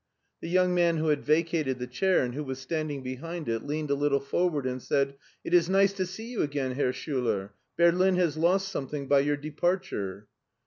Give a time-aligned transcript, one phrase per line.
[0.41, 3.91] The young man who had vacated the chair, and who was standing behind it, leaned
[3.91, 5.13] a little forward and said:"
[5.45, 7.51] It is nice to see you again, Herr Schiiler.
[7.77, 10.27] Berlin has lost something by your departure."